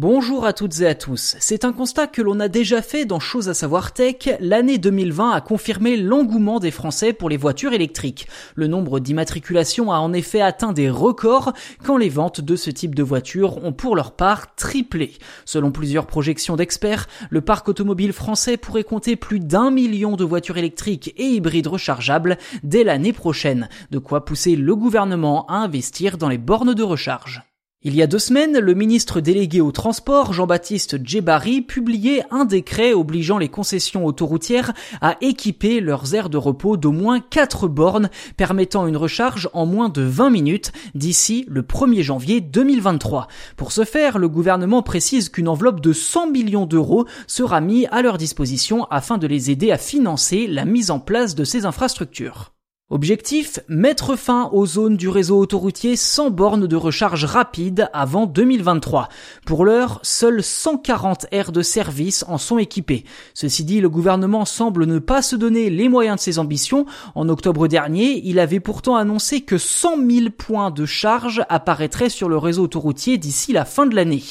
Bonjour 0.00 0.46
à 0.46 0.52
toutes 0.52 0.80
et 0.80 0.86
à 0.86 0.94
tous. 0.94 1.34
C'est 1.40 1.64
un 1.64 1.72
constat 1.72 2.06
que 2.06 2.22
l'on 2.22 2.38
a 2.38 2.46
déjà 2.46 2.82
fait 2.82 3.04
dans 3.04 3.18
Chose 3.18 3.48
à 3.48 3.54
savoir 3.54 3.92
tech. 3.92 4.28
L'année 4.38 4.78
2020 4.78 5.32
a 5.32 5.40
confirmé 5.40 5.96
l'engouement 5.96 6.60
des 6.60 6.70
Français 6.70 7.12
pour 7.12 7.28
les 7.28 7.36
voitures 7.36 7.72
électriques. 7.72 8.28
Le 8.54 8.68
nombre 8.68 9.00
d'immatriculations 9.00 9.90
a 9.90 9.96
en 9.96 10.12
effet 10.12 10.40
atteint 10.40 10.72
des 10.72 10.88
records 10.88 11.52
quand 11.82 11.96
les 11.96 12.10
ventes 12.10 12.40
de 12.40 12.54
ce 12.54 12.70
type 12.70 12.94
de 12.94 13.02
voitures 13.02 13.64
ont 13.64 13.72
pour 13.72 13.96
leur 13.96 14.12
part 14.12 14.54
triplé. 14.54 15.14
Selon 15.44 15.72
plusieurs 15.72 16.06
projections 16.06 16.54
d'experts, 16.54 17.08
le 17.28 17.40
parc 17.40 17.68
automobile 17.68 18.12
français 18.12 18.56
pourrait 18.56 18.84
compter 18.84 19.16
plus 19.16 19.40
d'un 19.40 19.72
million 19.72 20.14
de 20.14 20.22
voitures 20.22 20.58
électriques 20.58 21.12
et 21.16 21.24
hybrides 21.24 21.66
rechargeables 21.66 22.38
dès 22.62 22.84
l'année 22.84 23.12
prochaine. 23.12 23.68
De 23.90 23.98
quoi 23.98 24.24
pousser 24.24 24.54
le 24.54 24.76
gouvernement 24.76 25.44
à 25.46 25.54
investir 25.54 26.18
dans 26.18 26.28
les 26.28 26.38
bornes 26.38 26.74
de 26.74 26.84
recharge. 26.84 27.47
Il 27.84 27.94
y 27.94 28.02
a 28.02 28.08
deux 28.08 28.18
semaines, 28.18 28.58
le 28.58 28.74
ministre 28.74 29.20
délégué 29.20 29.60
au 29.60 29.70
transport, 29.70 30.32
Jean-Baptiste 30.32 30.98
Djebari, 31.06 31.62
publiait 31.62 32.24
un 32.32 32.44
décret 32.44 32.92
obligeant 32.92 33.38
les 33.38 33.48
concessions 33.48 34.04
autoroutières 34.04 34.72
à 35.00 35.16
équiper 35.20 35.78
leurs 35.78 36.12
aires 36.12 36.28
de 36.28 36.38
repos 36.38 36.76
d'au 36.76 36.90
moins 36.90 37.20
4 37.20 37.68
bornes, 37.68 38.10
permettant 38.36 38.88
une 38.88 38.96
recharge 38.96 39.48
en 39.52 39.64
moins 39.64 39.90
de 39.90 40.02
20 40.02 40.30
minutes 40.30 40.72
d'ici 40.96 41.44
le 41.48 41.62
1er 41.62 42.02
janvier 42.02 42.40
2023. 42.40 43.28
Pour 43.56 43.70
ce 43.70 43.84
faire, 43.84 44.18
le 44.18 44.28
gouvernement 44.28 44.82
précise 44.82 45.28
qu'une 45.28 45.46
enveloppe 45.46 45.80
de 45.80 45.92
100 45.92 46.32
millions 46.32 46.66
d'euros 46.66 47.06
sera 47.28 47.60
mise 47.60 47.86
à 47.92 48.02
leur 48.02 48.18
disposition 48.18 48.88
afin 48.90 49.18
de 49.18 49.28
les 49.28 49.52
aider 49.52 49.70
à 49.70 49.78
financer 49.78 50.48
la 50.48 50.64
mise 50.64 50.90
en 50.90 50.98
place 50.98 51.36
de 51.36 51.44
ces 51.44 51.64
infrastructures. 51.64 52.57
Objectif, 52.90 53.60
mettre 53.68 54.16
fin 54.16 54.48
aux 54.50 54.64
zones 54.64 54.96
du 54.96 55.10
réseau 55.10 55.38
autoroutier 55.38 55.94
sans 55.94 56.30
bornes 56.30 56.66
de 56.66 56.74
recharge 56.74 57.26
rapide 57.26 57.90
avant 57.92 58.24
2023. 58.24 59.10
Pour 59.44 59.66
l'heure, 59.66 60.00
seuls 60.02 60.42
140 60.42 61.26
aires 61.30 61.52
de 61.52 61.60
service 61.60 62.24
en 62.28 62.38
sont 62.38 62.56
équipées. 62.56 63.04
Ceci 63.34 63.66
dit, 63.66 63.82
le 63.82 63.90
gouvernement 63.90 64.46
semble 64.46 64.86
ne 64.86 64.98
pas 65.00 65.20
se 65.20 65.36
donner 65.36 65.68
les 65.68 65.90
moyens 65.90 66.16
de 66.16 66.22
ses 66.22 66.38
ambitions. 66.38 66.86
En 67.14 67.28
octobre 67.28 67.68
dernier, 67.68 68.22
il 68.24 68.38
avait 68.38 68.58
pourtant 68.58 68.96
annoncé 68.96 69.42
que 69.42 69.58
100 69.58 69.98
000 70.10 70.30
points 70.30 70.70
de 70.70 70.86
charge 70.86 71.42
apparaîtraient 71.50 72.08
sur 72.08 72.30
le 72.30 72.38
réseau 72.38 72.62
autoroutier 72.62 73.18
d'ici 73.18 73.52
la 73.52 73.66
fin 73.66 73.84
de 73.84 73.94
l'année. 73.94 74.22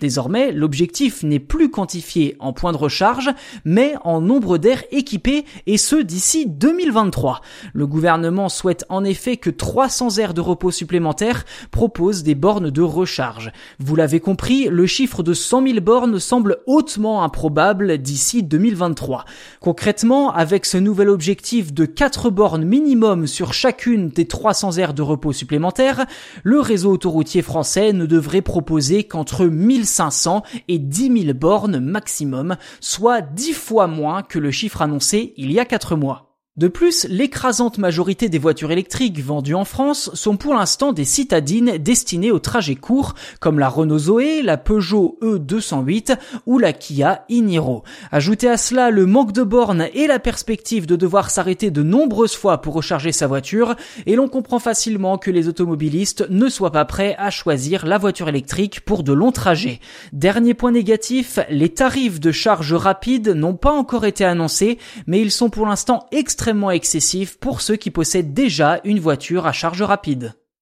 Désormais, 0.00 0.52
l'objectif 0.52 1.22
n'est 1.22 1.38
plus 1.38 1.70
quantifié 1.70 2.34
en 2.40 2.54
points 2.54 2.72
de 2.72 2.78
recharge, 2.78 3.28
mais 3.66 3.92
en 4.04 4.22
nombre 4.22 4.56
d'aires 4.56 4.84
équipées, 4.90 5.44
et 5.66 5.76
ce 5.76 5.96
d'ici 5.96 6.46
2023. 6.46 7.42
Le 7.74 7.86
gouvernement 7.86 8.05
souhaite 8.48 8.84
en 8.88 9.04
effet 9.04 9.36
que 9.36 9.50
300 9.50 10.18
aires 10.18 10.34
de 10.34 10.40
repos 10.40 10.70
supplémentaires 10.70 11.44
proposent 11.70 12.22
des 12.22 12.34
bornes 12.34 12.70
de 12.70 12.82
recharge. 12.82 13.52
Vous 13.78 13.96
l'avez 13.96 14.20
compris, 14.20 14.68
le 14.68 14.86
chiffre 14.86 15.22
de 15.22 15.34
100 15.34 15.66
000 15.66 15.80
bornes 15.80 16.18
semble 16.18 16.58
hautement 16.66 17.22
improbable 17.22 17.98
d'ici 17.98 18.42
2023. 18.42 19.24
Concrètement, 19.60 20.32
avec 20.32 20.66
ce 20.66 20.78
nouvel 20.78 21.08
objectif 21.08 21.72
de 21.72 21.84
4 21.84 22.30
bornes 22.30 22.64
minimum 22.64 23.26
sur 23.26 23.52
chacune 23.52 24.08
des 24.08 24.26
300 24.26 24.78
aires 24.78 24.94
de 24.94 25.02
repos 25.02 25.32
supplémentaires, 25.32 26.06
le 26.42 26.60
réseau 26.60 26.92
autoroutier 26.92 27.42
français 27.42 27.92
ne 27.92 28.06
devrait 28.06 28.42
proposer 28.42 29.04
qu'entre 29.04 29.46
1500 29.46 30.42
et 30.68 30.78
10 30.78 31.22
000 31.24 31.34
bornes 31.34 31.80
maximum, 31.80 32.56
soit 32.80 33.20
10 33.20 33.52
fois 33.52 33.86
moins 33.86 34.22
que 34.22 34.38
le 34.38 34.50
chiffre 34.50 34.82
annoncé 34.82 35.34
il 35.36 35.52
y 35.52 35.58
a 35.58 35.64
4 35.64 35.96
mois. 35.96 36.25
De 36.56 36.68
plus, 36.68 37.06
l'écrasante 37.10 37.76
majorité 37.76 38.30
des 38.30 38.38
voitures 38.38 38.72
électriques 38.72 39.22
vendues 39.22 39.54
en 39.54 39.66
France 39.66 40.08
sont 40.14 40.38
pour 40.38 40.54
l'instant 40.54 40.94
des 40.94 41.04
citadines 41.04 41.76
destinées 41.76 42.30
aux 42.30 42.38
trajets 42.38 42.76
courts, 42.76 43.14
comme 43.40 43.58
la 43.58 43.68
Renault 43.68 43.98
Zoé, 43.98 44.40
la 44.40 44.56
Peugeot 44.56 45.18
E208 45.20 46.16
ou 46.46 46.58
la 46.58 46.72
Kia 46.72 47.26
e-Niro. 47.30 47.82
Ajoutez 48.10 48.48
à 48.48 48.56
cela 48.56 48.90
le 48.90 49.04
manque 49.04 49.32
de 49.32 49.42
bornes 49.42 49.88
et 49.92 50.06
la 50.06 50.18
perspective 50.18 50.86
de 50.86 50.96
devoir 50.96 51.28
s'arrêter 51.28 51.70
de 51.70 51.82
nombreuses 51.82 52.36
fois 52.36 52.62
pour 52.62 52.72
recharger 52.72 53.12
sa 53.12 53.26
voiture, 53.26 53.76
et 54.06 54.16
l'on 54.16 54.28
comprend 54.28 54.58
facilement 54.58 55.18
que 55.18 55.30
les 55.30 55.48
automobilistes 55.48 56.24
ne 56.30 56.48
soient 56.48 56.72
pas 56.72 56.86
prêts 56.86 57.16
à 57.18 57.28
choisir 57.28 57.84
la 57.84 57.98
voiture 57.98 58.30
électrique 58.30 58.80
pour 58.80 59.02
de 59.02 59.12
longs 59.12 59.30
trajets. 59.30 59.78
Dernier 60.14 60.54
point 60.54 60.72
négatif, 60.72 61.38
les 61.50 61.68
tarifs 61.68 62.18
de 62.18 62.32
charge 62.32 62.72
rapide 62.72 63.28
n'ont 63.28 63.56
pas 63.56 63.72
encore 63.72 64.06
été 64.06 64.24
annoncés, 64.24 64.78
mais 65.06 65.20
ils 65.20 65.30
sont 65.30 65.50
pour 65.50 65.66
l'instant 65.66 66.06
extrêmement 66.12 66.45
extrêmement 66.46 66.70
excessif 66.70 67.38
pour 67.40 67.60
ceux 67.60 67.74
qui 67.74 67.90
possèdent 67.90 68.32
déjà 68.32 68.80
une 68.84 69.00
voiture 69.00 69.48
à 69.48 69.52
charge 69.52 69.82
rapide. 69.82 70.34